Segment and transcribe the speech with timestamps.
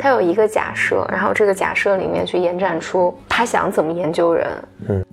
[0.00, 4.46] 他有一个假设，然后这个假设里面去延展出他想怎么研究人。
[4.88, 5.04] 嗯。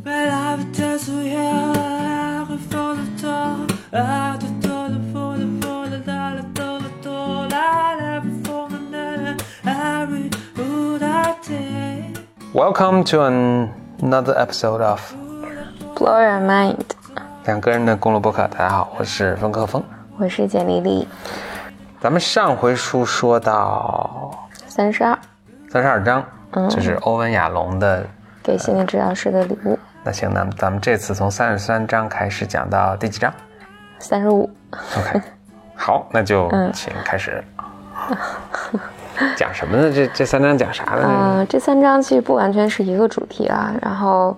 [12.53, 13.17] Welcome to
[13.99, 15.01] another episode of
[15.95, 16.75] Blow Your Mind，
[17.45, 18.47] 两个人的公路博客。
[18.47, 19.83] 大家好，我是冯克峰，
[20.19, 21.07] 我是简丽丽。
[21.99, 24.44] 咱们上回书说到
[24.75, 25.17] 三十二，
[25.69, 26.21] 三十二章，
[26.51, 28.05] 嗯，就是欧文亚龙的
[28.43, 29.79] 给心理治疗师的礼物。
[30.03, 33.33] 那行，那咱们这次从三十三章开始讲到第几章？
[33.99, 34.49] 三十五。
[34.71, 35.21] OK，
[35.75, 37.41] 好，那就请开始。
[39.37, 39.89] 讲什么呢？
[39.89, 41.07] 这这三章讲啥呢？
[41.39, 43.73] 嗯，这三章其实不完全是一个主题啊。
[43.81, 44.35] 然后，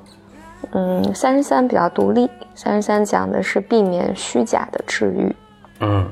[0.70, 2.30] 嗯，三十三比较独立。
[2.54, 5.36] 三十三讲的是避免虚假的治愈。
[5.80, 6.08] 嗯，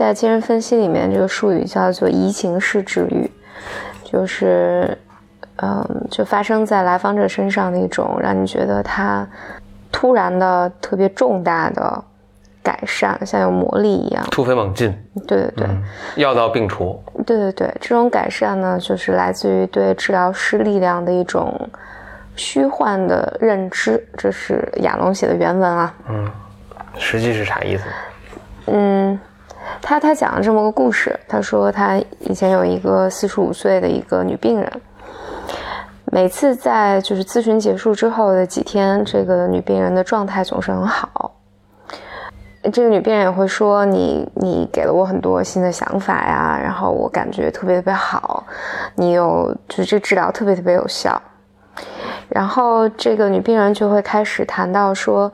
[0.00, 3.30] 在精神分析里面，这个术语叫做移情式治愈，
[4.02, 4.96] 就是，
[5.56, 9.28] 嗯，就发生在来访者身上的一种让你觉得他
[9.92, 12.04] 突然的特别重大的。
[12.62, 14.94] 改善像有魔力一样，突飞猛进。
[15.26, 15.68] 对对对，
[16.16, 17.02] 药到病除。
[17.26, 21.58] 对对对，这种改善呢，就是来自于对治疗师力量的一种
[22.36, 24.06] 虚幻的认知。
[24.14, 25.94] 这是亚龙写的原文啊。
[26.10, 26.30] 嗯，
[26.98, 27.84] 实际是啥意思？
[28.66, 29.18] 嗯，
[29.80, 31.18] 他他讲了这么个故事。
[31.28, 34.70] 他说他以前有一个四十五岁的一个女病人，
[36.06, 41.32] 每次在就是咨询结束之后的几天，这个女病人的状态总是很好。
[42.72, 48.44] 这个女病人也会说：“你你给了我很多新的想法呀，然后我感觉特别特别好，
[48.96, 51.20] 你有就是这治疗特别特别有效。”
[52.28, 55.32] 然后这个女病人就会开始谈到说：“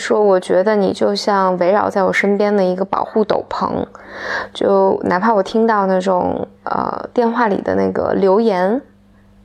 [0.00, 3.86] 说我觉得你就像围绕在我身边的一个保护斗篷，
[4.52, 8.80] 就哪怕我听到那种呃电话里的那个留言，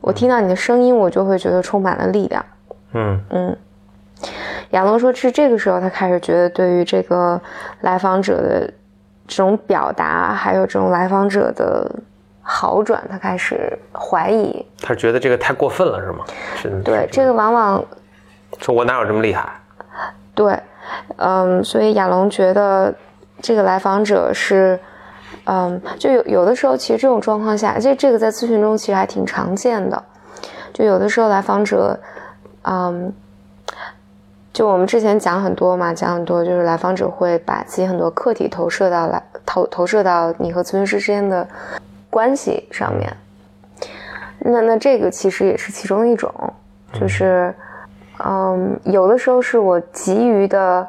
[0.01, 2.43] 我听到你的声音，我就会觉得充满了力量。”
[2.93, 3.57] 嗯嗯。
[4.71, 7.39] 亚龙说：“是这个时候，他开始觉得对于这个
[7.81, 8.73] 来访者的
[9.27, 11.91] 这种表达，还有这种来访者的
[12.41, 14.65] 好转，他开始怀疑。
[14.81, 16.25] 他觉得这个太过分了，是吗？
[16.55, 16.81] 是。
[16.81, 17.83] 对，这个往往
[18.59, 19.47] 说我哪有这么厉害？
[20.35, 20.59] 对，
[21.17, 22.93] 嗯，所以亚龙觉得
[23.41, 24.79] 这个来访者是，
[25.45, 30.03] 嗯，就有有的时候，其实这种状况下，这这个在咨询中其实还挺常见的。
[30.73, 31.99] 就有的时候来访者，
[32.61, 33.11] 嗯。”
[34.53, 41.45] 就我们之前讲很多嘛，讲很多就是来访者会把自己很多课题投射到来投投射到你和咨询师之间的
[42.09, 43.13] 关系上面。
[44.39, 46.31] 那那这个其实也是其中一种，
[46.93, 47.53] 就是
[48.23, 50.87] 嗯，有的时候是我急于的，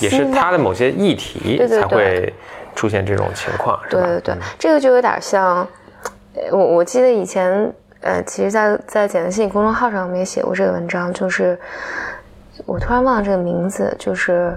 [0.00, 2.32] 也是他的某些议题才会
[2.74, 5.66] 出现这种情况，对对对，这个就有点像
[6.50, 11.58] 我我记得以前呃，其实，在在简单心理公众号上面也写过这个文章，就是。
[12.66, 14.52] 我突然忘了这个名字，就是，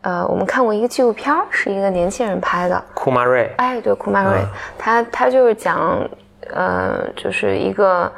[0.00, 3.48] 呃，我们看过一个纪录片，是一个年轻人拍的，库马瑞。
[3.58, 4.44] 哎，对，库马瑞，
[4.76, 6.00] 他他就是讲，
[6.52, 8.10] 呃，就是一个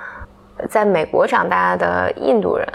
[0.69, 2.67] 在美国长大的印度人，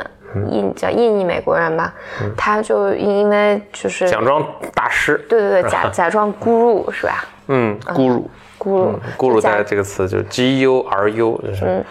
[0.50, 1.94] 印叫印裔美国人吧，
[2.38, 7.26] 他就因为就是假装大师，对对对，假 假装 guru 是吧？
[7.48, 8.24] 嗯，，guru
[8.58, 11.84] guru guru 大家这个词就是 G U R U，就是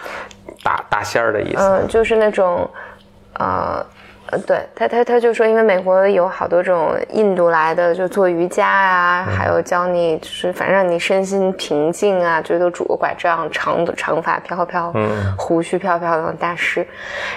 [0.63, 1.61] 大大仙儿的意思。
[1.61, 2.69] 嗯，就是那种，
[3.39, 3.85] 呃。
[4.39, 16.85] 对他，他他就说，因为美国有好多这种印度来的，就做瑜伽啊，还有教你，就是反正让你身心平静啊，就都拄个拐杖，长长发飘飘，嗯， 胡须飘飘的大师。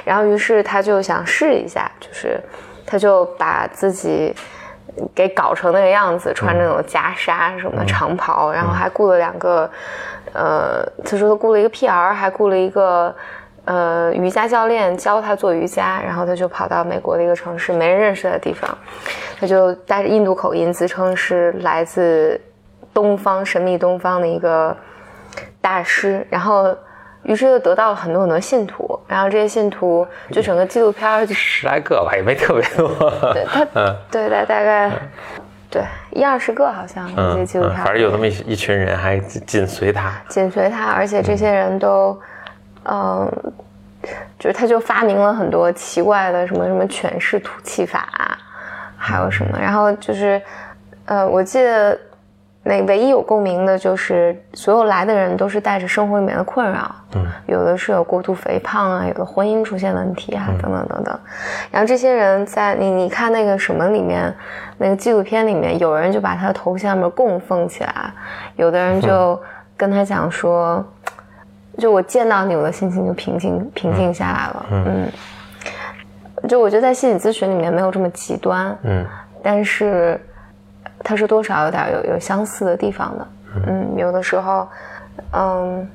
[0.04, 2.40] 然后，于是他就想试一下，就是
[2.86, 4.34] 他就把自己
[5.14, 9.70] 给搞成那个样子，穿那种袈裟什么长袍，然后还雇了两个，
[10.32, 13.14] 呃，他说他雇了一个 PR，还雇了一个。
[13.66, 18.78] 呃，瑜伽教练教他做瑜伽，然后他就跑到美国的一个城市没人认识的地方，
[19.40, 22.40] 他就带着印度口音，自称是来自
[22.94, 24.76] 东方神秘东方的一个
[25.60, 26.72] 大师，然后
[27.24, 32.88] 于是就得到了很多很多信徒，然后这些信徒就整个纪录片就十来个吧，也没特别多。
[33.32, 34.92] 对他，嗯，对大大概
[35.68, 35.82] 对
[36.12, 42.12] 一二十个好像这些纪录片，反正有那么一一群人还紧随他，紧随他，而且这些人都。
[42.12, 42.20] 嗯，
[44.38, 48.08] 就是他，就发明了很多奇怪的什么什么犬式吐气法，
[48.96, 50.40] 还有什么，然后就是，
[51.06, 51.98] 呃，我记得
[52.62, 61.18] 那唯一有共鸣的就是所有来的人都是带着生活里面的困扰，嗯，有的是有过度肥胖啊，有的婚姻出现问题啊，等等等等，
[61.72, 64.32] 然后这些人在你你看那个什么里面，
[64.78, 68.12] 那个纪录片里面，有人就把他的头像面供奉起来，
[68.54, 69.40] 有的人就。
[69.78, 70.82] 跟他讲说，
[71.78, 74.66] 就我见到你，我的心情就平静平静下来了。
[74.70, 75.08] 嗯，
[76.48, 78.76] 就我觉得在心理咨询里面没有这么极端。
[78.82, 79.04] 嗯，
[79.42, 80.20] 但是
[81.00, 83.28] 它是多少有点有有相似的地方的。
[83.66, 84.68] 嗯，有的时候，
[85.32, 85.88] 嗯，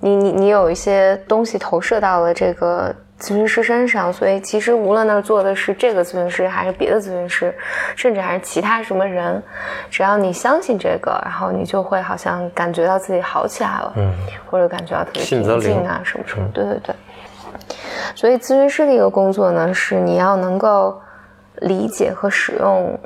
[0.00, 2.94] 你你你有一些东西投射到了这个。
[3.22, 7.54] 咨询师身上，所以其实无论那儿做的是这个咨询师，还是别的咨询师，
[7.94, 9.40] 甚至还是其他什么人，
[9.88, 14.12] 只要你相信这个，然后你就会好像感觉到自己好起来了，嗯，
[14.50, 16.92] 或者感觉到特别平静啊，什么什么，对对对。
[18.16, 21.00] 所以咨询师的一个工作呢，是你要能够
[21.58, 22.98] 理解和使用，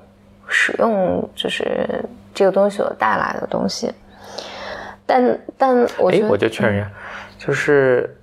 [0.48, 2.02] 使用就是
[2.32, 3.92] 这个东西所带来的东西。
[5.04, 6.90] 但但我觉得，我就确认一下，
[7.38, 8.16] 就是。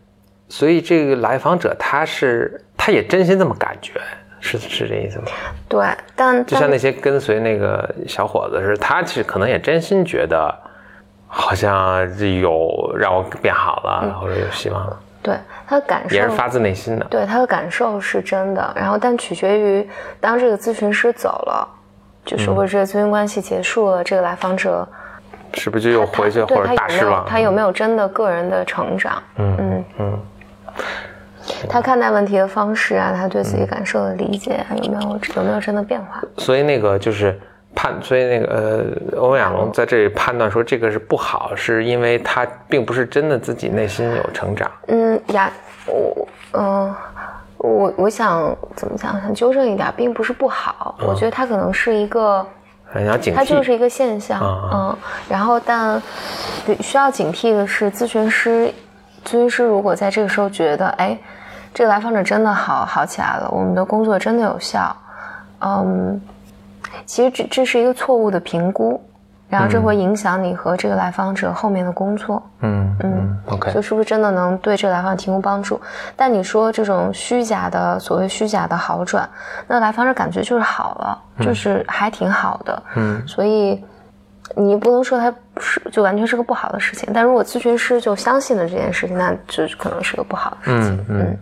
[0.53, 3.93] 所以这个来访者他是他也真心这么感觉，
[4.39, 5.25] 是是这意思吗？
[5.67, 5.83] 对，
[6.15, 10.55] 但就像那些跟随那个小伙子似的，他其实可能也真心觉得，
[11.25, 12.07] 好像
[12.39, 14.99] 有让我变好了，或者有希望了。
[15.23, 15.35] 对
[15.65, 17.05] 他的感受也是发自内心的。
[17.09, 19.89] 对他的感受是真的，然后但取决于
[20.19, 21.67] 当这个咨询师走了，
[22.23, 24.87] 就是或者这个咨询关系结束了，这个来访者
[25.55, 27.25] 是不是就又回去或者大失望？
[27.25, 29.23] 他有没有真的个人的成长？
[29.37, 30.19] 嗯嗯嗯。
[31.67, 36.21] 他看待问题的方式啊，他对自己感受的理解啊，有没有有没有真的变化？
[36.37, 37.37] 所以那个就是
[37.75, 44.69] 判，所以那个呃，欧文亚龙在这里判断说这个是不好，是因为他并不是真的自己内心有成长。
[44.87, 45.51] 嗯，呀，
[45.85, 46.95] 我嗯，
[47.57, 49.19] 我我想怎么讲？
[49.21, 50.95] 想纠正一点，并不是不好。
[50.99, 52.45] 我觉得他可能是一个，
[53.05, 54.39] 要警惕，他就是一个现象。
[54.71, 54.97] 嗯，
[55.27, 56.01] 然后但
[56.79, 58.71] 需要警惕的是咨询师。
[59.25, 61.17] 咨询师如果在这个时候觉得，哎，
[61.73, 64.95] 这个来访者真的好好起来了，我们的工作真的有效，
[65.61, 66.21] 嗯，
[67.05, 69.01] 其实这这是一个错误的评估，
[69.49, 75.79] 然后这会影响你和这个来访者后面的工作，嗯嗯，OK，所以是不是真的能对这个来访者提供帮助？
[76.15, 79.27] 但你说这种虚假的所谓虚假的好转，
[79.67, 83.83] 那来访者感觉就是好了，就是还挺好的，嗯，所以。
[84.55, 91.05] 你不能说它是就完全是个不好的事情，但如果咨询师就相信了这件事情，那就可能是个不好的事情。
[91.09, 91.37] 嗯，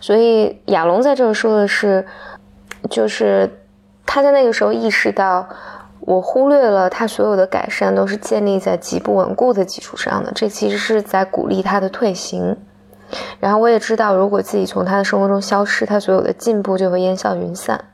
[0.00, 2.06] 所以亚龙在这儿说的是，
[2.88, 3.50] 就是
[4.06, 5.46] 他在那个时候意识到，
[6.00, 12.56] 我忽略了他所有的改善都是建立在极不稳固的基础上的，这其实是在鼓励他的退行。
[13.38, 17.84] 然后我也知道，如果自己从他的生活中消失，他所有的进步就会烟消云散，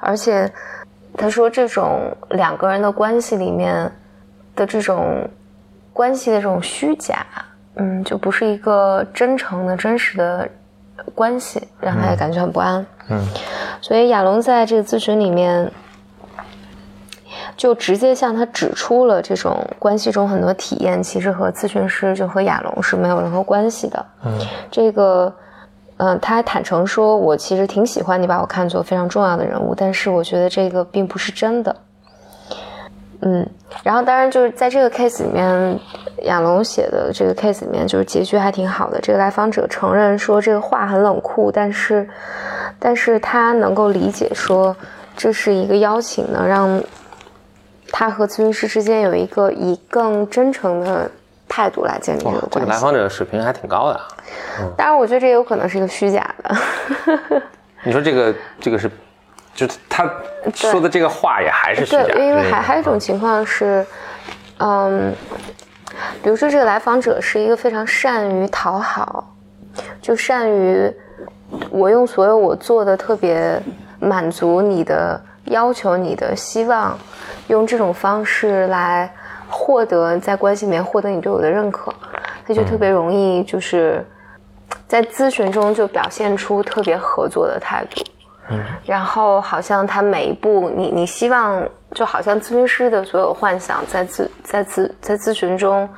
[0.00, 0.52] 而且。
[1.16, 3.90] 他说：“这种两个人的关系里面
[4.56, 5.28] 的这种
[5.92, 7.24] 关系的这种虚假，
[7.76, 10.48] 嗯，就不是一个真诚的、真实的
[11.14, 12.84] 关系，让他也感觉很不安。
[13.08, 13.24] 嗯，
[13.80, 15.70] 所以亚龙在这个咨询里面
[17.56, 24.06] 就直接向他指出了这种关系中很多体验，其实和咨询师就和亚龙是没有任何关系的。
[24.24, 24.38] 嗯，
[24.70, 25.32] 这个。”
[25.96, 31.74] 嗯，他还坦诚说：“我其实挺喜欢你把我看作非常重要的人物，但是我觉得这个并不是真的。”
[33.22, 33.48] 嗯，
[33.82, 35.78] 然后当然就是在这个 case 里面，
[36.24, 39.00] 亚龙写的这个 case 里面，就是结局还挺好的。
[39.00, 42.06] 这个来访者承认说这个话很冷酷，但是，
[42.78, 44.76] 但是他能够理解说
[45.16, 46.82] 这是一个邀请，能让
[47.92, 51.10] 他和咨询师之间有一个以更真诚的。
[51.54, 54.00] 态度来建立这个关系，这个来访者水平还挺高的。
[54.58, 56.56] 嗯，当然，我觉得这有可能是一个虚假的。
[57.84, 58.90] 你说这个，这个是，
[59.54, 60.04] 就是他
[60.52, 62.02] 说的这个话也还是虚假。
[62.02, 63.86] 对，因为还还有一种情况是，
[64.58, 65.14] 嗯，
[66.24, 69.32] 比如说这个来访者是一个非常善于讨好，
[70.02, 70.92] 就善于
[71.70, 73.62] 我用所有我做的特别
[74.00, 76.98] 满足你的要求、你的希望，
[77.46, 79.08] 用这种方式来。
[79.48, 81.92] 获得在关系里面获得你对我的认可，
[82.46, 84.04] 他就特别容易就是
[84.86, 88.02] 在咨询中就表现出特别合作的态度，
[88.50, 95.88] 嗯，然后好像他每一步你你希望就好像咨询师的所有幻想在咨在咨在咨询中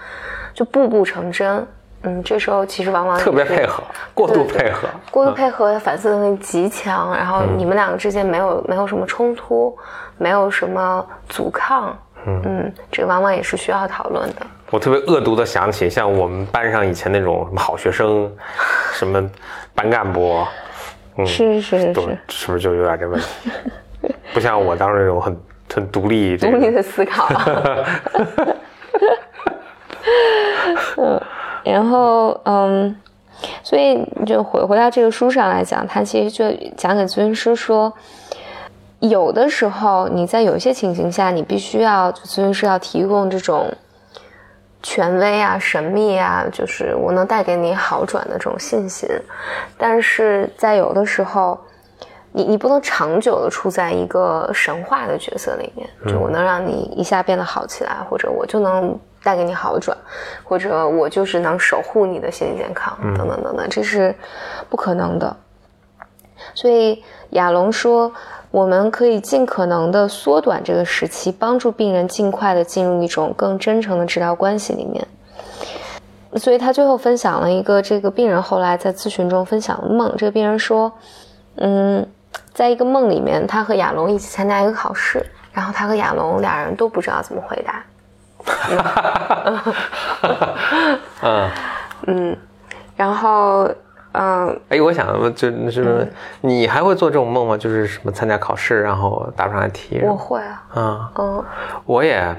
[0.53, 1.67] 就步步成真，
[2.03, 3.83] 嗯，这时候其实往往特别配合，
[4.15, 9.77] 过度配合，过度配合，反思能力极强，然后你们两个之间没有没有什么冲突，
[10.19, 11.97] 没有什么阻抗。
[12.29, 14.45] 嗯，这个往往也是需要讨论的。
[14.71, 18.29] 我特别恶毒的想起，像我们班上以前那种什么好学生，
[18.93, 19.31] 什么
[19.77, 20.45] 班干部，
[21.17, 23.51] 嗯，是是是，是不是就有点这问题？
[24.35, 25.41] 不像我当时那种很
[25.73, 27.29] 很独立、独立的思考。
[30.97, 31.23] 嗯，
[31.63, 33.01] 然后嗯，
[33.63, 36.45] 所以就回回到这个书上来讲，他其实就
[36.77, 37.93] 讲给咨询师说。
[39.01, 43.71] 有的时候，你在有一些情形下，你必须要咨询师要提供这种，
[44.83, 49.09] 权威啊、神秘啊，就是我能带给你好转的这种信心。
[49.77, 51.59] 但是在有的时候，
[52.33, 59.97] 你你不能长久的处在一个神话的角色里面，就我能让你一下变得好起来，或者我就能带给你好转，
[60.45, 64.15] 或者我就是能守护你的心理健康，等等等等，这是
[64.71, 65.37] 不可能的。
[66.55, 68.13] 所以亚龙说，
[68.57, 75.07] 我们可以尽可能的缩短这个时期，帮助病人尽快的进入一种更真诚的治疗关系里面。
[76.37, 80.11] 所以他最后分享了一个这个病人后来在咨询中分享的梦。
[80.17, 80.91] 这个病人说，
[81.57, 82.09] 嗯，
[82.55, 85.23] 在一个梦里面，他和亚龙一起参加一个考试，
[85.53, 87.85] 然后他和亚龙俩人都不知道怎么回答。
[91.21, 91.51] 嗯
[92.07, 92.35] 嗯，
[92.97, 93.69] 然后。
[94.19, 97.57] 嗯，哎，我想问，就是你还会做这种梦吗？
[97.57, 100.01] 就是什么参加考试，然后答不上来题？
[100.03, 100.63] 我会啊。
[100.75, 101.45] 嗯嗯，
[101.85, 102.35] 我也，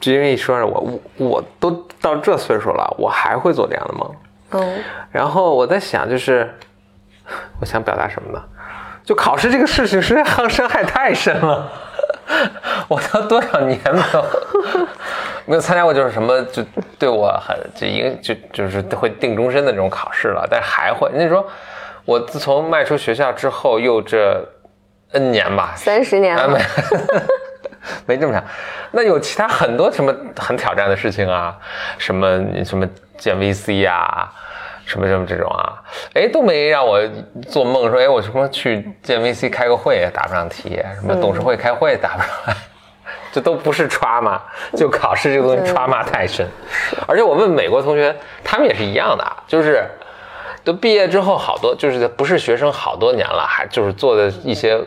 [0.00, 4.10] 就因为一说，我我我都到这岁数了，我还会做这样的梦。
[4.52, 4.82] 嗯。
[5.12, 6.52] 然后我在想，就是
[7.60, 8.42] 我想表达什么呢？
[9.04, 11.70] 就考试这个事情，实在 伤害太深了。
[12.88, 14.24] 我都多少年没有
[15.46, 16.62] 没有参加过，就是什么就
[16.98, 21.10] 对我很就影就就是会定终身的这种考试了，但是还会。
[21.14, 21.46] 你说
[22.04, 24.46] 我自从迈出学校之后，又这
[25.12, 26.60] N 年吧，三十年了，没
[28.14, 28.42] 没这么长。
[28.92, 31.58] 那有其他很多什么很挑战的事情啊，
[31.98, 34.32] 什么什么建 VC 啊。
[34.86, 35.80] 什么什么这种啊，
[36.12, 37.00] 哎，都没让我
[37.48, 42.54] 做梦说，哎，我什么去见 VC 开个会答不上题，什么董事会开会答不上来，
[43.34, 44.38] 这都不是 trauma，
[44.76, 46.48] 就考试这个东西 trauma 太深。
[47.08, 48.14] 而且我问美国同学，
[48.44, 49.84] 他们也是一样的，就是
[50.62, 54.78] 都毕业之后好多就是不是学生好多年了，还就是做的一些，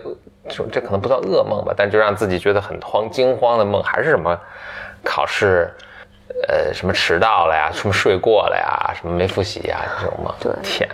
[0.47, 4.39] 这这可能不算噩梦吧，但就让自己觉得很慌惊慌的梦，还是什么
[5.03, 5.69] 考试。
[6.47, 7.71] 呃，什么迟到了呀？
[7.73, 8.93] 什么睡过了呀？
[8.93, 9.79] 什么没复习呀？
[9.99, 10.31] 这种梦。
[10.39, 10.87] 对，天！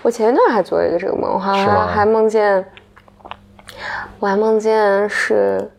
[0.00, 2.64] 我前一段还做了一个这个梦，还还梦见，
[4.20, 5.70] 我还梦见是，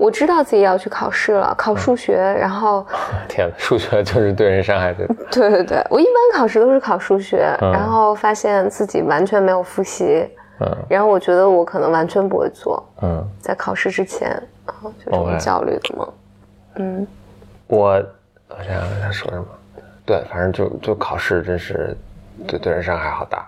[0.00, 2.86] 我知道自己要去考试了，考数学，然后，
[3.28, 10.26] 天呐数学就是对人伤害最 对对对，我一般考试都是考数学，然后发现自己完全没有复习，
[10.60, 14.30] 嗯，然后我觉得我可能完全不会做，嗯，在考试之前，
[14.66, 16.08] 然后就这种焦虑的嘛，
[16.76, 17.06] 嗯。
[17.66, 18.02] 我
[18.48, 19.44] 我想想他说什么，
[20.06, 21.94] 对，反正就就考试真是
[22.48, 23.46] 对对人伤害好大。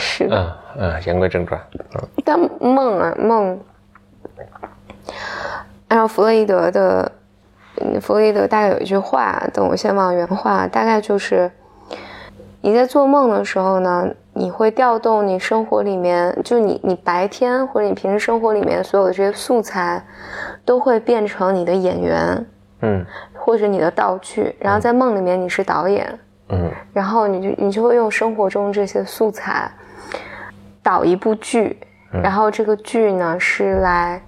[0.00, 0.56] 是的。
[0.76, 1.60] 嗯嗯，言归正传。
[1.94, 2.08] 嗯。
[2.24, 3.60] 但梦啊梦，
[5.88, 7.12] 按照弗洛伊德的，
[8.00, 11.50] 弗洛伊德大概有一句话，等我先往原话，大概就是
[12.60, 14.08] 你在做梦的时候呢。
[14.32, 20.02] 你会调动你生活里面，就你你白天或者你平时生活里面所有的这些素材，
[20.64, 22.46] 都会变成你的演员，
[22.80, 23.04] 嗯，
[23.34, 24.54] 或者你的道具。
[24.60, 29.68] 然后在梦里面你是导演，嗯，然后你就你就会用生活中这些素材
[30.82, 31.78] 导一部剧，
[32.10, 34.22] 然后这个剧呢是来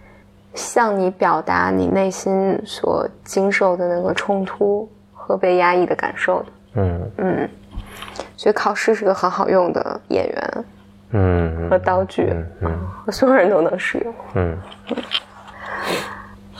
[0.54, 7.10] 向你表达你内心所经受的那个冲突和被压抑的感受的，嗯。
[7.18, 7.48] 嗯。
[8.36, 10.64] 所以考试是个很好用的演员，
[11.12, 12.28] 嗯，和道具，
[12.60, 14.58] 嗯，和所有人都能使用，嗯，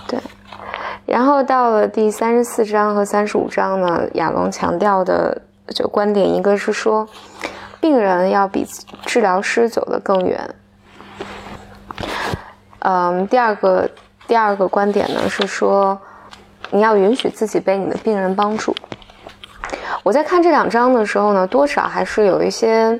[0.07, 0.21] 对。
[1.05, 5.43] 然后到了第三十四章和三十五章呢，亚龙强调的
[5.75, 7.05] 就观点，一个是说，
[7.83, 8.65] 病人要比
[9.05, 10.55] 治疗师走得更远，
[12.79, 13.91] 嗯，第二个
[14.29, 16.01] 第二个观点呢是说，
[16.71, 18.73] 你要允许自己被你的病人帮助。
[20.05, 22.97] 我在看这两章的时候呢，多少还是有一些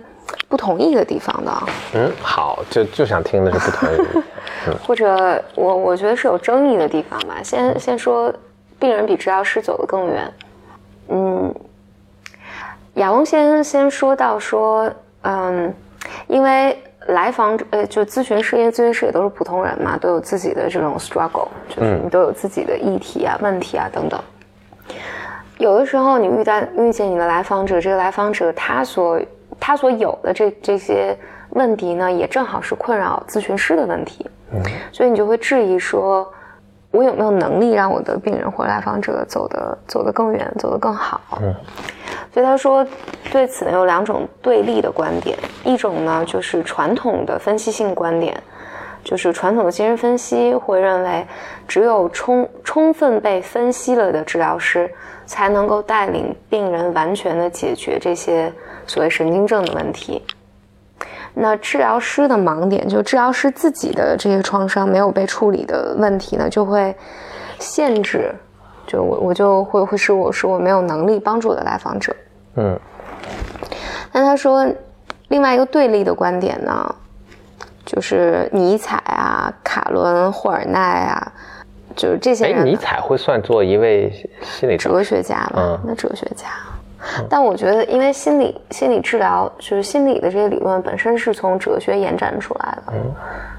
[0.49, 1.53] 不同意的地方的。
[1.95, 7.37] 嗯，好，就就想听的是不同意， 或者我我觉得是有争议的地方吧。
[7.45, 8.35] 先先说，
[8.81, 10.33] 病人比治疗师走得更远。
[11.09, 11.55] 嗯，
[12.95, 14.91] 亚龙先生先说到说，
[15.23, 15.73] 嗯，
[16.27, 24.21] 因为来访者呃，就咨询师，因为咨询师也都是普通人嘛，都有自己的这种 struggle，就是你都有自己的议题啊、问题啊等等。
[25.59, 29.21] 有的时候，你遇到遇见你的来访者，这个来访者他所
[29.59, 31.17] 他所有的这这些
[31.51, 34.61] 问题呢，也正好是困扰咨询师的问题，嗯，
[34.93, 36.31] 所以你就会质疑说，
[36.91, 41.21] 我有没有能力让我的病人或来访者走得走得更远，走得更好？
[41.41, 41.55] 嗯，
[42.33, 42.87] 所以他说，
[43.31, 48.41] 对此呢有两种对立的观点，一种呢就是传统的分析性观点。
[49.05, 51.27] 就是传统的精神分析会认为，
[51.67, 54.89] 只有充充分被分析了的治疗师，
[55.27, 58.53] 才能够带领病人完全的解决这些
[58.87, 60.23] 所谓神经症的问题。
[61.35, 66.95] 那治疗师的盲点，就治疗师自己的这些创伤没有被处理的问题呢，就会
[67.59, 68.33] 限制，
[68.87, 72.15] 就我我就会会是我是我没有能力帮助我的来访者。
[72.57, 72.79] 嗯，
[74.13, 74.67] 那他说
[75.29, 76.95] 另外一个对立的观点呢，
[77.87, 81.33] 就是尼采啊、卡伦霍尔奈啊，
[81.97, 82.67] 就是这些哎，人。
[82.67, 84.13] 尼采会算作一位
[84.43, 86.49] 心理哲学家吧，嗯那哲学家。
[87.29, 92.93] 但我觉得，因为心理心理治疗就是心理的这些理论本身是从哲学延展出来的，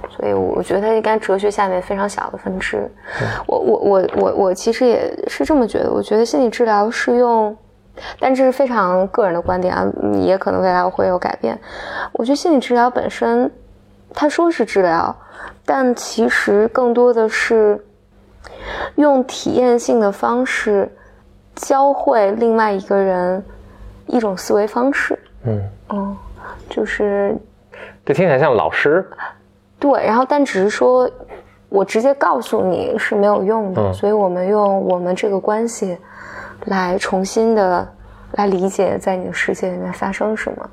[0.10, 2.90] 所以我觉得它应该哲学下面非常小的分支。
[3.46, 7.56] 我我我我我其实也是这么觉得，我觉得心理治疗是用，
[8.20, 9.86] 但这是非常个人的观点啊，
[10.22, 11.60] 也可能未来会有改变。
[12.14, 13.52] 我觉得心理治疗本身，
[14.14, 15.16] 他说是治疗，
[15.66, 17.84] 但其实更多的是
[18.96, 20.90] 用体验性的方式
[21.55, 23.43] 教会另外一个人
[24.07, 25.17] 一种思维方式。
[25.45, 26.17] 嗯，嗯，
[26.69, 27.36] 就是
[28.05, 29.07] 这听起来像老师。
[29.79, 31.10] 对，然后但只是说
[31.69, 35.98] 我直接告诉你是没有用的，嗯所以我们用我们这个关系
[36.65, 37.86] 来重新的
[38.33, 40.69] 来理解在你的世界里面发生什么。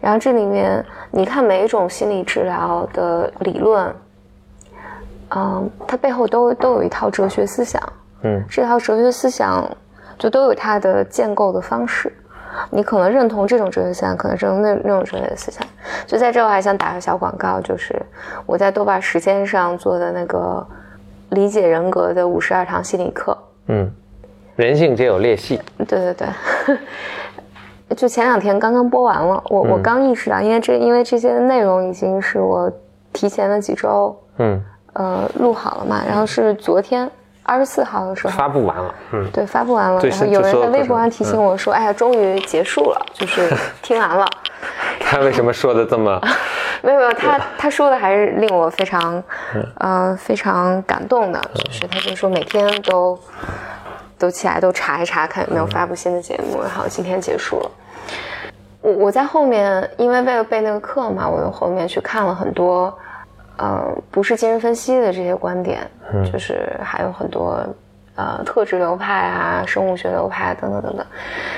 [0.00, 3.94] 然后这里面你看每一种心理治疗的理论，
[5.30, 7.82] 嗯，它背后都都有一套哲学思想，
[8.22, 9.66] 嗯这套哲学思想
[10.20, 12.12] 就都有它的建构的方式。
[12.68, 15.66] 你可能认同这种哲学思想，可能认同那那种哲学思想。
[16.04, 17.94] 就在这，我还想打个小广告，就是
[18.44, 20.64] 我在豆瓣时间上做的那个
[21.30, 23.38] 理解人格的五十二堂心理课。
[23.68, 23.90] 嗯，
[24.56, 25.60] 人性皆有裂隙。
[25.78, 26.76] 对对对，
[27.96, 32.70] 就前两天刚刚播完了，我、我刚意识到，因为这因为这些内容已经是我
[33.12, 34.60] 提前了几周嗯，
[34.94, 37.08] 呃录好了嘛，然后是昨天
[37.50, 38.94] 二十四号的时候发布完了。
[39.10, 43.52] 嗯，对，发布完了，然后有人在微博上提醒我说：“哎呀，终于结束了， 就是
[43.82, 44.24] 听完了。
[45.00, 46.20] 他为什么说的这么？
[46.82, 49.20] ”没有没有，他他说的还是令我非常，
[49.78, 53.18] 呃，非常感动的，就是他就说每天都
[54.16, 57.70] 都起来都查一查，看有没有发布新的节目，然后今天结束了。
[58.80, 62.96] 我我在后面，因为为了备那个课嘛，我又后面去看了很多，
[63.56, 65.80] 呃，不是精神分析的这些观点，
[66.32, 67.62] 就是还有很多
[68.14, 71.06] 呃特质流派啊、生物学流派等等等等。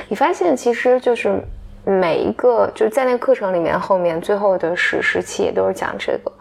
[0.08, 1.40] 你发现其实就是
[1.84, 6.32] 每一个就是在那个课程里面，后面最后的史时期也都是讲这个。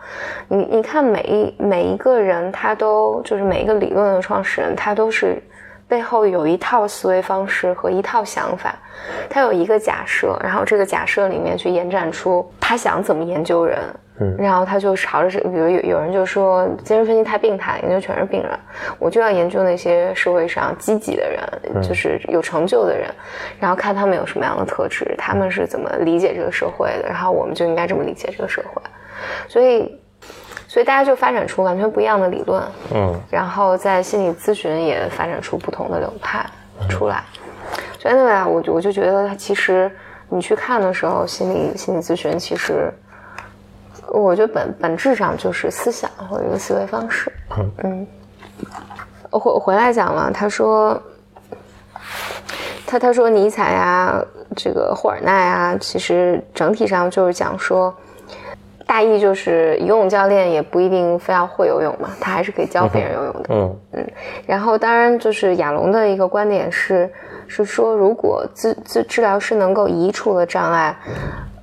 [0.47, 5.41] 你你看每一每一个人，他都就是每一个理论的创始人，他都是
[5.87, 8.75] 背后有一套思维方式和一套想法，
[9.29, 13.77] 他有一个假设，然后这个假设里面去延展出他想怎么研究人。
[14.21, 14.35] 嗯。
[14.37, 18.51] 然后他就朝着这，比如有有人就说精神分析太病态，研究全是病人，
[18.99, 23.09] 我就要研究那些社会上积极的人，就是有成就的人，
[23.59, 28.81] 然后看他们有什么样的特质，他们是怎么理解这个社会的，然后我们就应该这么理解这个社会，
[29.47, 29.99] 所以，
[30.67, 33.19] 所以大家就发展出完全不一样的理论，嗯。
[33.29, 36.45] 然后在心理咨询也发展出不同的流派
[36.89, 37.23] 出来，
[37.99, 39.91] 所以那个我就我就觉得，其实
[40.29, 42.91] 你去看的时候，心理心理咨询其实，
[44.19, 47.31] 我觉得本本质上就是思想或者一个思维方式。
[47.83, 48.05] 嗯，
[49.29, 51.01] 我回回来讲了，他说，
[52.85, 54.23] 他他说尼采啊，
[54.55, 57.93] 这个霍尔奈啊，其实整体上就是讲说。
[58.87, 63.47] 大意就是游泳教练也不一定非要会游泳嘛，他还是可以教别人游泳的。
[63.93, 64.05] 嗯
[64.45, 67.09] 然后，当然就是亚龙的一个观点是，
[67.47, 70.93] 是说如果治治治疗师能够移除了障碍，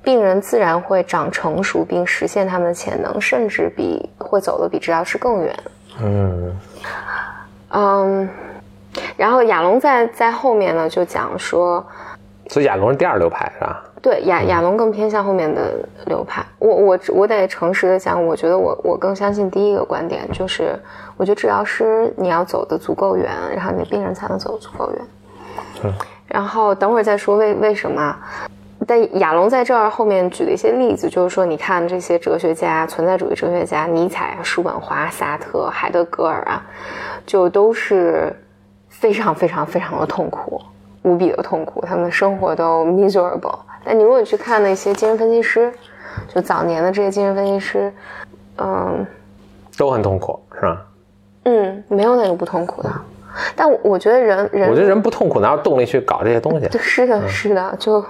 [0.09, 5.55] 病人自然会长成熟并实现他们的潜能，甚至比会走的比治疗师更远。
[6.01, 6.59] 嗯
[7.69, 8.29] 嗯，
[9.15, 11.85] 然后亚龙在在后面呢就讲说，
[12.47, 13.83] 所以亚龙是第二流派是吧？
[14.01, 15.73] 对亚亚龙更偏向后面的
[16.07, 16.43] 流派。
[16.57, 20.75] 我我我得诚实的讲，我觉得我我更相信第一个观点，就是
[21.17, 25.01] 我觉得治疗师你要走的足够远，然后你的病人才能走得足够远。
[25.83, 25.93] 嗯，
[26.27, 28.17] 然后等会儿再说为为什么。
[28.87, 36.65] 但亚龙在这儿后面举了一些例子，就是说，你看这些哲学家，存在主义哲学家，尼采、叔本华、萨特、海德格尔啊，
[37.25, 38.33] 就都是
[38.87, 40.61] 非常非常非常的痛苦，
[41.03, 43.59] 无比的痛苦，他们的生活都 miserable。
[43.83, 45.71] 但你如果去看那些精神分析师，
[46.33, 47.93] 就早年的这些精神分析师，
[48.57, 49.05] 嗯
[49.77, 50.85] 都很痛苦是吧？
[51.43, 52.89] 嗯，没有哪个不痛苦的。
[53.55, 56.67] 但我我觉得人人，我觉得人不痛苦哪有动力去搞这些东西？
[56.67, 58.03] 对，是的，是的，就，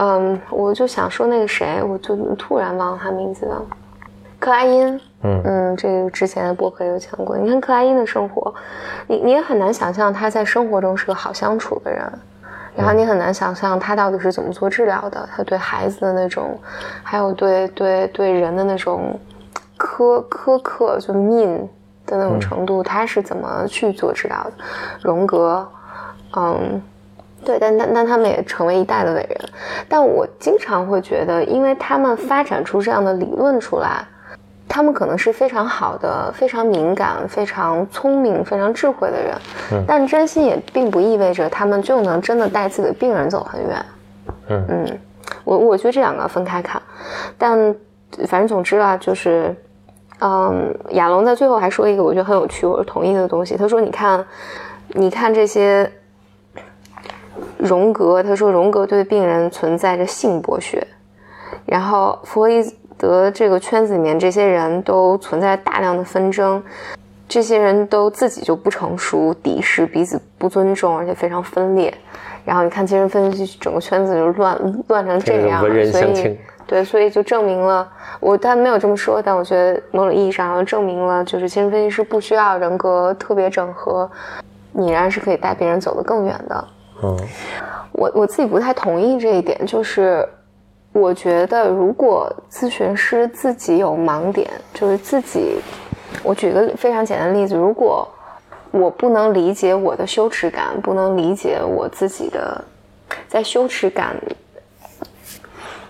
[0.00, 3.60] 嗯，我就想说那个谁，我就突然忘了他名字了，
[4.38, 7.36] 克莱因，嗯嗯，这个之前的博客有讲过。
[7.36, 8.54] 你看克莱因的生活，
[9.08, 12.00] 你你也很难想象他在生活中是个好相处的人，
[12.76, 16.56] 然后你很难想象他到底是怎么做治疗的，他对孩子的那种，
[17.02, 19.18] 还有对对对人的那种
[19.76, 21.66] 苛苛刻，就 mean
[22.06, 24.52] 的那种程度，他是怎么去做治疗的？
[25.02, 25.68] 荣格，
[26.36, 26.80] 嗯，
[27.44, 29.38] 对，但但但他们也成为一代的伟人。
[29.88, 34.04] 但我经常会觉得，因为他们发展出这样的理论出来，
[34.68, 43.84] 他们可能是非常好的、非常敏感、非常聪明、非常智慧的人，但真心也并不意味着他们就能真的带自己的病人走很远。
[44.48, 44.98] 嗯嗯，
[45.44, 46.80] 我我觉得这两个要分开看，
[47.38, 47.74] 但
[48.26, 49.54] 反正总之啊，就是，
[50.20, 53.56] 嗯，亚龙在最后还说一个我觉得很有趣，我是同意的东西。
[53.56, 54.24] 他说：“你看，
[54.88, 55.90] 你看这些
[57.58, 60.86] 荣格，他说荣格对病人存在着性剥削，
[61.66, 62.64] 然后弗洛伊
[62.96, 66.62] 德这个圈子里面这些人都存在大量的纷争，
[67.28, 71.92] 这些人都自己就不成熟，敌视彼此不尊重，而且非常分裂。
[72.44, 76.38] 然后你看精神分析整个圈子就乱乱成这样，文人所以。
[76.66, 77.90] 对，所以就证明了
[78.20, 84.10] 我他没有这么说，但我觉得某种意义上证明了，就是精神分析师不需要人格特别整合，
[84.72, 86.62] 你仍然是可以带别人走得更远的。
[87.02, 87.16] 嗯。
[87.92, 90.28] 我我自己不太同意这一点，就是
[90.92, 95.58] 我觉得如果咨询师自己有盲点，就是自己，
[96.22, 98.06] 我举个非常简单的例子，如果
[98.70, 102.62] 我不能理解我的羞耻感，不能理解我自己的
[103.26, 104.14] 在羞耻感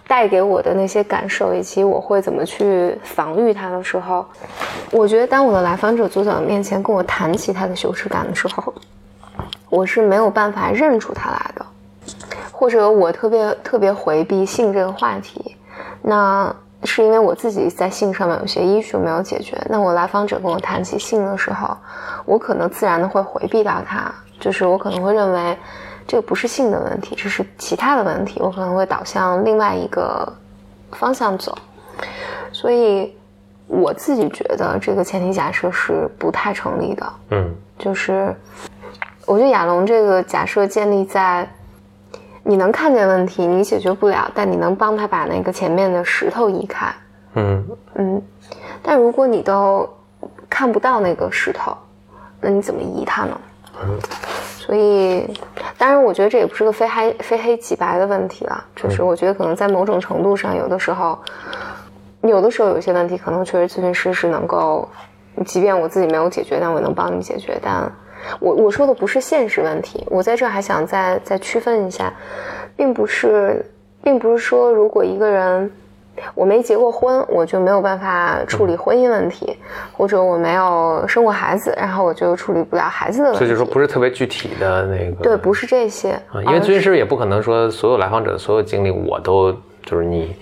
[0.06, 4.24] 带给我的那些感受，以及我会怎么去防御它的时候，
[4.90, 8.72] 我觉得当我的来访者坐在我面前跟我谈起他的羞耻感的时候，
[9.68, 11.66] 我是没有办法认出他来的，
[12.50, 15.56] 或者我特别特别回避性这个话题，
[16.02, 16.54] 那
[16.84, 19.56] 是因为我自己在性上面有些 issue 没有解决。
[19.68, 21.76] 那我来访者跟我谈起性的时候，
[22.24, 25.56] 我可能自然的会回避到他，就是我可能会认为
[26.06, 30.26] 这个不是性的问题，这是其他的问题，我可能会导向另外一个
[30.92, 31.56] 方向走。
[32.52, 33.14] 所以
[33.66, 37.12] 我自己觉得这个前提假设是不太成立的。
[37.30, 38.34] 嗯就是
[39.28, 41.46] 我觉得亚龙这个假设建立在
[42.42, 46.86] 你能看见问题，你解决不了，但你能帮他把那个前面的石头移开。
[47.34, 47.62] 嗯
[47.96, 48.22] 嗯，
[48.82, 49.86] 但如果你都
[50.48, 51.76] 看不到那个石头，
[52.40, 53.38] 那你怎么移它呢？
[54.56, 55.30] 所以，
[55.76, 58.64] 当然，我觉得这也不是个非黑非黑即白的问题了。
[58.74, 61.18] 就是我觉得可能在某种程度上，有的时候，
[62.22, 64.88] 有的时候有一些问题，可能确实咨询师是能够，
[65.44, 67.58] 即便我自己没有解决，但我能帮你解决。
[67.62, 67.92] 但
[68.40, 72.12] 我我说的不是现实问题，我在这还想再再区分一下，
[72.76, 73.64] 并不是，
[74.02, 75.70] 并不是说如果一个人
[76.34, 79.56] 我没结过婚，我就没有办法处理婚姻问题，
[79.92, 83.38] 或者我没有生过孩子，然后我就处理不了孩子的问题。
[83.38, 85.22] 所以就说不是特别具体的那个。
[85.22, 89.52] 对，不是这些，啊，因为咨询师也不可能说所有来访者的所有经历我都
[89.86, 90.34] 就是你，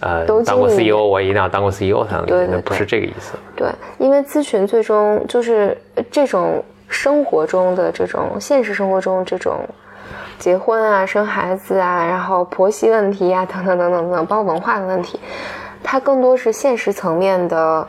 [0.00, 3.32] 呃，都当过 CEO，我一定要当过 CEO 才能理解，不是这个意思。
[3.56, 3.66] 对，
[3.98, 9.60] 因为咨询最终就是呃这种生活中的这种现实生活中这种
[10.38, 15.20] 结婚啊、生孩子啊，然后婆媳问题啊，等等等等等等，包括文化的问题，
[15.82, 17.86] 它更多是现实层面的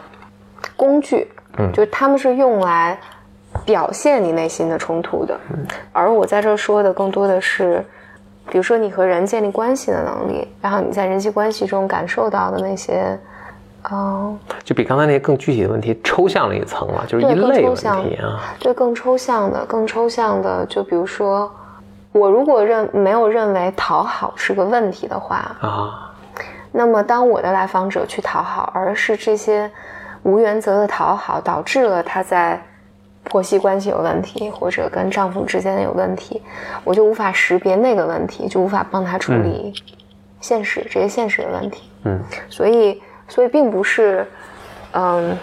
[0.75, 2.99] 工具，嗯就是他们是用来
[3.65, 7.85] 表现你内心的冲突的，嗯而我在这儿说的更多的是。
[8.51, 13.15] 比如说，你和人建立关系的能力，然后你在人际关系中感受到的那些，
[13.91, 18.39] 嗯、就比刚才那些更具体的问题抽象了一层了，就是一类问题啊。
[18.59, 21.49] 对更抽象的、更抽象的，就比如说，
[22.11, 26.11] 我如果认没有认为讨好是个问题的话，啊，
[26.71, 29.71] 那么当我的来访者去讨好，而是这些
[30.23, 32.61] 无原则的讨好导致了他在
[33.23, 36.41] 婆媳关系有问题，或者跟丈夫之间有问题，
[36.83, 39.73] 我就无法识别那个问题，就无法帮他处理
[40.41, 41.89] 现实、这些现实的问题。
[42.05, 44.25] 嗯所以，所以并不是，
[44.93, 45.37] 嗯，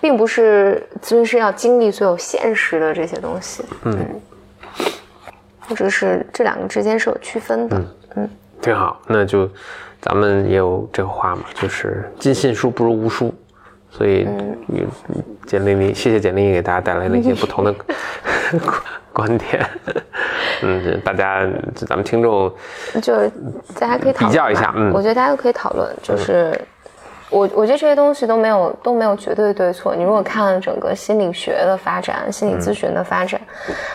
[0.00, 4.20] 并不是咨询师要经历所有现实的这些东西，嗯，
[5.60, 7.82] 或者是这两个之间是有区分的，
[8.16, 8.28] 嗯
[8.60, 9.00] 挺好。
[9.06, 9.48] 那就
[10.00, 13.32] 咱们也有这个话嘛，就是尽信书不如无书。
[13.90, 14.26] 所以，
[14.68, 14.86] 嗯，
[15.46, 17.74] 简历里谢谢简历给大家带来了一些不同的
[19.12, 19.68] 观点。
[20.62, 22.50] 嗯，大家咱们听众
[23.02, 23.30] 就是
[23.78, 26.58] 大家可以讨论比较一下嗯我觉得大家都可以讨论，就是。
[27.32, 29.96] 我我觉得这些东西都没有都没有绝对对错。
[29.96, 33.40] 你如果看整个心理学的发展、心理咨询的发展，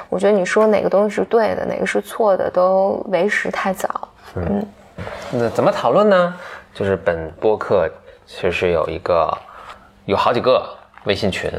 [0.09, 4.09] 我觉得你说哪个东西是对的，哪个是错的，都为时太早。
[4.35, 4.65] 嗯，
[5.31, 6.33] 那怎么讨论呢？
[6.73, 7.89] 就是本播客
[8.25, 9.31] 其实有一个
[10.05, 10.63] 有好几个
[11.05, 11.49] 微信群，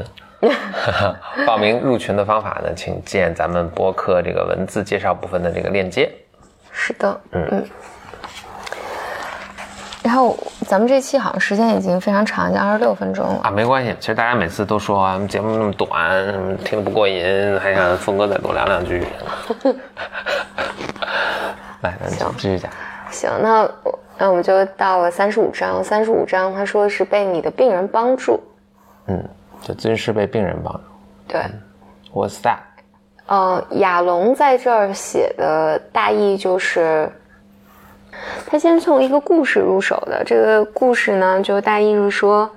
[1.47, 6.09] 报名入群的方法呢，请见咱们播客这个文字介绍部分的这个链接。
[6.71, 7.65] 是的，嗯
[10.69, 13.39] 咱们这期好像时间已经非常长，已经二十六分钟了。
[13.41, 13.95] 啊，没关系。
[13.99, 19.03] 其实大家每次都说啊，节目那么短，听得不过瘾，还想峰哥再多聊两句。
[21.81, 22.71] 来，那就继续讲。
[23.09, 25.83] 行，那我那我们就到了三十五章。
[25.83, 28.39] 三十五章他说是被你的病人帮助。
[29.07, 29.27] 嗯，
[29.63, 30.81] 就咨询师被病人帮助。
[31.27, 31.41] 对
[32.13, 32.59] ，What's that？
[33.25, 37.11] 呃，亚龙在这儿写的大意就是，
[38.45, 40.23] 他先从一个故事入手的。
[40.25, 42.49] 这个故事呢，就大意是说，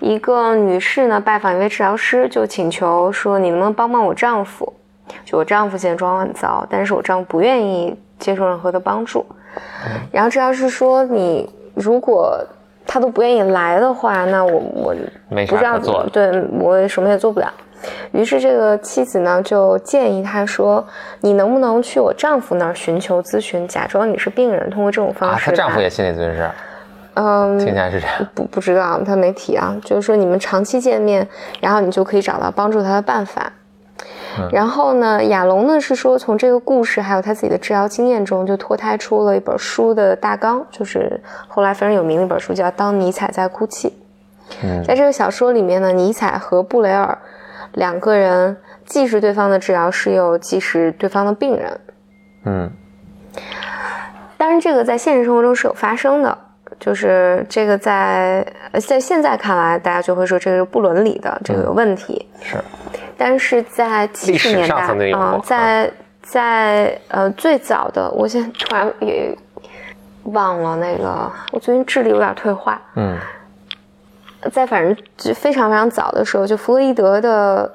[0.00, 4.72] 一个女士呢拜访一位治疗师，就请求说：“你能不能帮帮我丈夫？
[5.24, 9.24] 就我丈夫现在状况很糟，但是我丈夫不愿意接受任何的帮助。”
[10.10, 12.38] 然后治疗师说：“你如果
[12.86, 14.94] 他都不愿意来的话，那我我
[15.28, 16.06] 没不知道啥可做。
[16.12, 17.52] 对我什么也做不了。
[18.12, 20.84] 于是这个妻子呢就建议他说
[21.20, 26.50] ：“你能不能去我丈夫那儿寻求咨询，假装你是病人，通过这种方啊，式。”她丈夫也心理咨询师，
[27.14, 28.16] 嗯，听起来是这样。
[28.34, 31.26] 不不知道，他没提啊，就是说你们长期见面，
[31.60, 33.52] 然后你就可以找到帮助他的办法。
[34.50, 43.88] 然后呢，亚龙呢是说从这个故事还有他自己的治疗经验中，就脱胎出了一本书的大纲，就是后来非常有名的一本书，叫《当尼采在哭泣》。
[44.62, 47.16] 嗯在这个小说里面呢，尼采和布雷尔
[47.74, 51.80] 两个人既是对方的治疗师，又既是对方的病人。
[52.44, 52.70] 嗯
[54.36, 56.36] 当然，这个在现实生活中是有发生的，
[56.80, 62.26] 就是这个在呃在现在看来，大家就会说这个是不伦理的，这个有问题。
[62.40, 62.56] 是。
[63.16, 65.88] 但是在七十年代啊、曾经有过在
[66.22, 69.32] 在呃最早的，我现在突然也
[70.24, 72.82] 忘了那个，我最近智力有点退化。
[72.96, 73.16] 嗯
[74.50, 77.70] 在反正就非常非常早的时候，就弗洛伊德的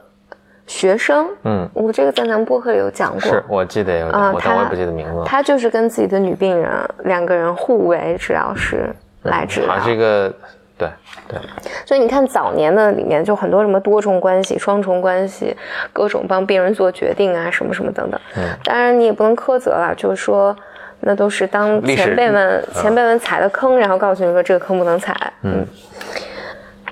[0.65, 5.25] 学生，嗯，我这个在咱们播客里有讲过，是我记得有但我也不记得名字了。
[5.25, 6.69] 他就是跟自己的女病人
[7.06, 9.69] 两个人互为治疗师来治疗。
[9.69, 10.34] 好像是一个，
[10.77, 10.89] 对
[11.30, 11.39] 对，
[11.86, 15.56] 所以你看早年的里面就很多什么多重关系、双重关系，
[15.93, 18.19] 各种帮病人做决定啊，什么什么等等。
[18.36, 20.53] 嗯，当然你也不能苛责了，就是说
[20.99, 25.15] 那都是当前辈们前辈们踩的坑，然后告诉你说这个坑不能踩。
[25.43, 25.65] 嗯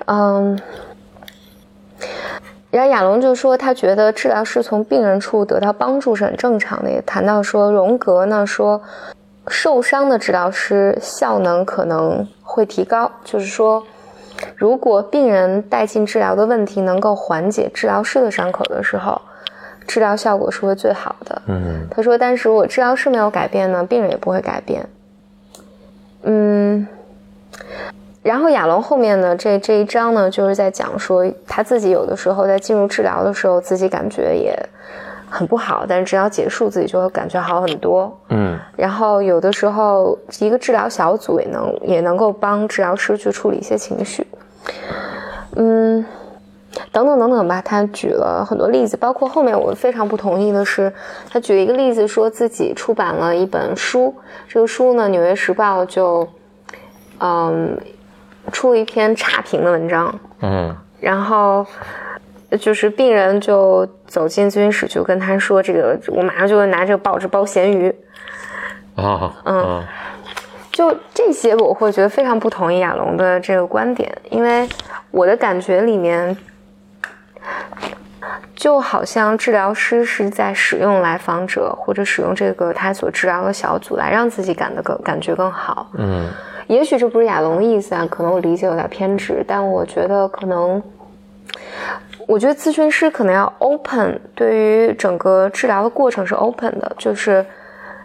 [0.06, 0.58] 嗯。
[2.70, 8.82] 然后亚龙就说，他觉得治疗师从病人处得到帮助是很正常的，也谈到说荣格呢说，
[9.48, 13.82] 受伤的治疗师效能可能会提高，就是说，
[14.56, 19.18] 如果病人带进治疗的问题能够缓解治疗师的伤口的时候，
[19.86, 21.40] 治疗效果是会最好的。
[21.46, 24.86] 嗯他说，但是如果治疗师没有改变呢，病人也不会改变。
[26.24, 26.86] 嗯，
[28.26, 34.58] 然后亚龙后面呢，这这一章呢，就是在讲说他自己有的时候在进入治疗的时候，自己感觉也
[35.30, 38.12] 很不好，但是治疗结束自己就会感觉好很多。
[38.30, 44.26] 嗯然后有的时候一个治疗小组也能也能够帮治疗师去处理一些情绪，
[45.54, 46.04] 嗯，
[46.90, 47.62] 等等等等吧。
[47.64, 50.92] 他举了很多例子，包括后面我非常不同意的是，
[51.30, 54.12] 他举了一个例子，说自己出版了一本书，
[54.48, 56.26] 这个书呢，《纽约时报》就
[57.20, 57.78] 嗯
[58.52, 61.66] 出了一篇差评的文章，嗯然后
[62.60, 67.94] 就是病人就走进咨询室，就跟他说：“这个我马上就会拿这个报纸包咸鱼。”
[68.96, 69.84] 啊嗯
[70.72, 74.68] 就这些，我会觉得非常不同意亚龙的这个观点，因为
[75.10, 76.36] 我的感觉里面，
[78.54, 85.90] 就好像治疗师是在使用来访者或者使用这个他所治疗的小组来让自己感的更感觉更好。
[85.94, 86.28] 嗯
[86.66, 90.82] 也许这不是亚龙的意思啊，可能我理解有点偏执，但我觉得可能，
[92.26, 97.44] 我觉得咨询师可能要 open，对于整个治疗的过程是 open 的，就是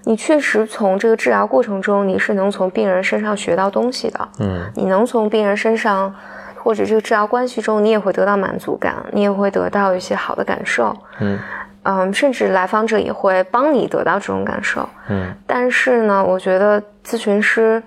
[0.03, 6.13] 你确实从这个治疗过程中，你是能从病人身上学到东西的，嗯你能从病人身上
[6.55, 11.39] 或者这个治疗关系中，你也会得到满足感，你也会得到一些好的感受，嗯
[11.83, 14.87] 嗯，甚至来访者也会帮你得到这种感受。
[15.09, 17.81] 嗯但是呢，我觉得咨询师，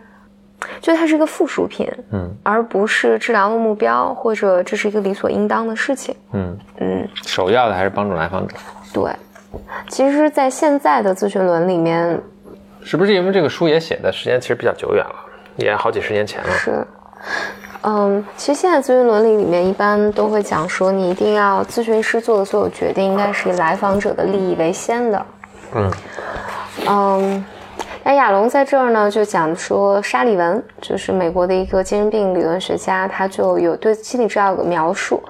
[0.81, 6.15] 就它是一个附属品，嗯而不是治疗的目标，或者这是一个理所应当的事情。
[6.33, 8.57] 嗯，嗯，首要的还是帮助来访者。
[8.93, 9.11] 对。
[9.89, 12.21] 其实，在现在的咨询论里面
[12.83, 15.15] 是不是因为这个书也写的时间其实比较久远了，
[15.55, 16.51] 也好几十年前了？
[16.51, 16.87] 是，
[17.83, 25.27] 嗯，其实现在咨询伦理里面一般都会讲说，你一定要咨询师做的所有决定应该是以来访者的利益为先的。
[25.77, 25.93] 嗯
[26.89, 27.45] 嗯，
[28.07, 35.23] 那亚龙在这儿呢，就讲说沙利文就是美国的一个精神病理论学家，他就有对心理治疗有个描述。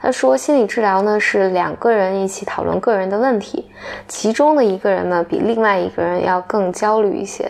[0.00, 3.70] 他说，心理治疗呢是两个人一起讨论个人的问题，
[4.08, 7.48] 其中的一个人呢比另外一个人要更焦虑一些。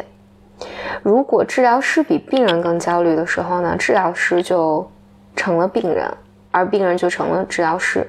[1.02, 4.86] 如果治疗师比病人更焦虑的时候呢，治疗师就
[5.34, 6.06] 成了病人，
[6.50, 8.06] 而病人就成了治疗师。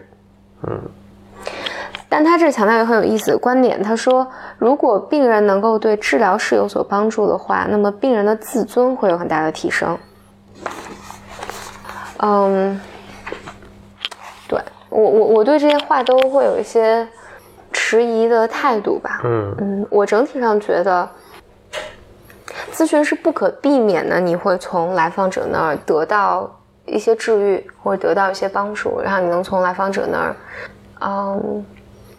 [0.64, 0.82] 嗯。
[2.10, 4.26] 但他这强调一个很有意思的观点，他说，
[4.58, 9.98] 如果病人能够对治疗是有所帮助的话，那么病人的自尊会有很大的提升。
[12.20, 12.80] 嗯，
[14.48, 14.58] 对
[14.89, 17.06] 我我我对这些话都会有一些
[17.74, 19.20] 迟疑的态度吧。
[19.26, 21.08] 嗯嗯，我整体上觉得，
[22.72, 26.50] 咨询是不可避免的，你会从来访者那儿得到
[26.86, 30.36] 一些治愈，或者得到一些帮助，然后你能从来访者那儿，
[31.02, 31.65] 嗯。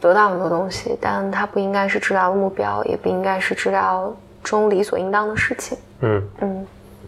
[0.00, 5.76] 得到很多东西，但它不应该是治疗的目标，也不应该是治疗中理所应当的事情。
[6.00, 6.66] 嗯嗯，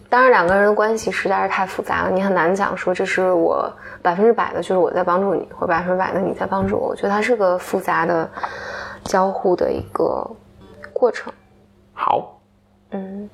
[0.09, 6.89] 当然两个人的关系实在是太复杂了，你很难讲说这是我百分之百的，就是我在帮助你，或百分之百的你在帮助我。
[6.89, 8.29] 我觉得它是个复杂的
[9.05, 10.29] 交互的一个
[10.91, 11.31] 过程。
[11.93, 12.39] 好，
[12.91, 13.29] 嗯，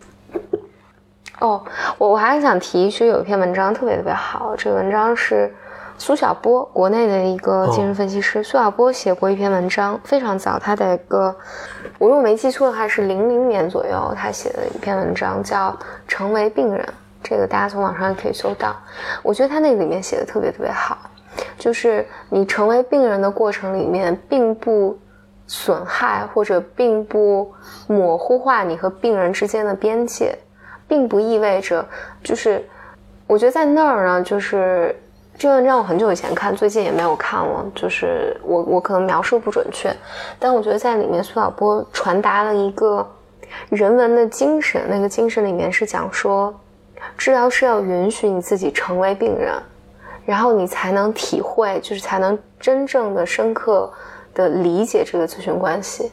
[1.40, 1.64] 哦，
[1.98, 5.52] 我我还想提，其实有一篇文章特别特别好，这个文章是。
[6.00, 11.36] 苏小波，国内的一个精神分析师，苏小波写过一篇文章，非常早，他的一个，
[11.98, 15.72] 我如果没记错的话是零零年左右，他写的一篇文章叫
[16.08, 16.86] 《成为病人》，
[17.24, 18.76] 这个大家从网上可以搜到。
[19.24, 20.98] 我觉得他那里面写的特别特别好，
[21.58, 24.98] 就是你成为病人的过程里面，并不
[25.48, 27.52] 损害或者并不
[27.88, 30.38] 模糊化你和病人之间的边界，
[30.88, 31.84] 并不意味着，
[32.24, 32.64] 就是
[33.26, 34.96] 我觉得在那儿呢，就是。
[35.38, 37.64] 这文章我很久以前看，最近也没有看了。
[37.76, 39.96] 就是我我可能描述不准确，
[40.40, 43.08] 但我觉得在里面苏小波传达了一个
[43.70, 44.82] 人文的精神。
[44.90, 46.52] 那个精神里面是讲说，
[47.20, 49.54] 治疗师要允许你自己成为病人，
[50.26, 53.94] 然后你才能体会，就是才能真正的深刻
[54.34, 56.12] 的理解这个咨询关系，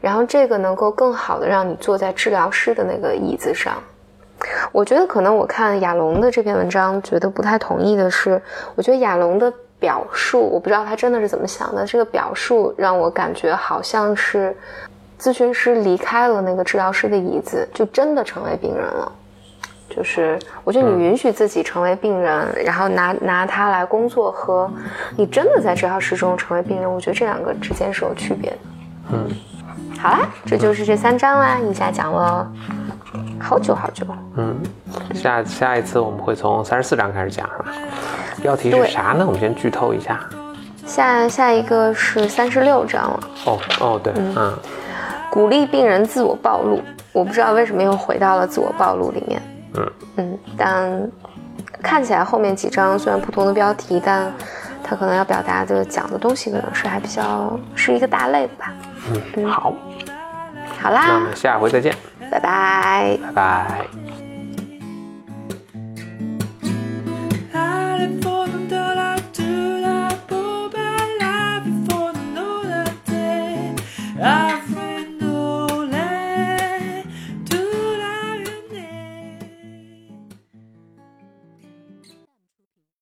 [0.00, 3.80] 然后这个能够更好的让你坐在治疗师的那个椅子上。
[4.72, 8.40] 我觉得可能我看亚龙的这篇文章，觉得不太同意的是，
[8.74, 11.86] 我觉得亚龙的表述，我不知道他真的是怎么想的。
[11.86, 14.56] 这个表述让我感觉好像是
[15.20, 19.12] 咨询师离开了那个治疗师的椅子，就真的成为病人了。
[19.88, 24.70] 就是我觉得你允许自己成为病人，然后拿拿它来工作，和
[25.16, 28.56] 你真的在治疗室中成为病人，我觉得这两个之间是有区别的。
[29.12, 29.30] 嗯，
[29.98, 32.50] 好啦，这就是这三章啦，一下讲了。
[33.38, 34.56] 好久好久，嗯，
[35.14, 37.68] 下下一次我们会从三十四章开始讲，是吧？
[38.42, 39.24] 标题是啥呢？
[39.26, 40.20] 我们先剧透一下。
[40.84, 43.20] 下下一个是三十六章了。
[43.44, 44.56] 哦哦，对，嗯，
[45.30, 46.80] 鼓励病人自我暴露。
[47.12, 49.42] 我不知道为什么又回到了自我暴露里面。
[49.74, 51.10] 嗯嗯，但
[51.82, 54.32] 看起来后面几章虽然不同的标题，但
[54.84, 58.72] 他可能要表达的讲的东西可能是还比较是一个大类吧。
[59.36, 59.72] 嗯，好，
[60.78, 61.94] 好啦，那我们下回再见。
[62.30, 63.86] 拜拜，拜拜。
[74.18, 74.55] Ah